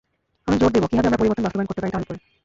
আমি 0.47 0.55
জোর 0.61 0.71
দেব, 0.75 0.83
কীভাবে 0.89 1.07
আমরা 1.09 1.19
পরিবর্তন 1.21 1.43
বাস্তবায়ন 1.45 1.69
করতে 1.69 1.81
পারি, 1.81 1.91
তার 1.93 2.03
ওপরে। 2.05 2.17